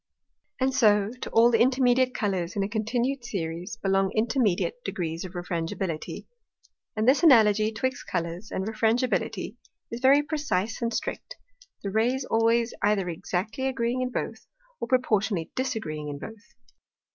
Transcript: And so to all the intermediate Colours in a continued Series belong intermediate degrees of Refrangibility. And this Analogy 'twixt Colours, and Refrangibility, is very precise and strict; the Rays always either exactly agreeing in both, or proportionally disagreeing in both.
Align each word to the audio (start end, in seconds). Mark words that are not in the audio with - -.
And 0.59 0.73
so 0.73 1.11
to 1.21 1.29
all 1.29 1.51
the 1.51 1.59
intermediate 1.61 2.15
Colours 2.15 2.55
in 2.55 2.63
a 2.63 2.67
continued 2.67 3.23
Series 3.23 3.77
belong 3.77 4.11
intermediate 4.15 4.83
degrees 4.83 5.23
of 5.23 5.33
Refrangibility. 5.35 6.25
And 6.95 7.07
this 7.07 7.21
Analogy 7.21 7.71
'twixt 7.71 8.07
Colours, 8.07 8.49
and 8.49 8.65
Refrangibility, 8.65 9.57
is 9.91 9.99
very 9.99 10.23
precise 10.23 10.81
and 10.81 10.91
strict; 10.91 11.35
the 11.83 11.91
Rays 11.91 12.25
always 12.25 12.73
either 12.81 13.09
exactly 13.09 13.67
agreeing 13.67 14.01
in 14.01 14.09
both, 14.09 14.47
or 14.79 14.87
proportionally 14.87 15.51
disagreeing 15.55 16.09
in 16.09 16.17
both. 16.17 16.55